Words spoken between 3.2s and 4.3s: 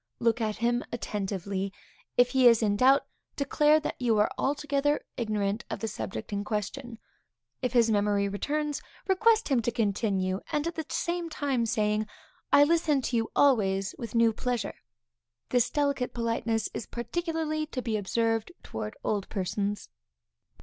declare that you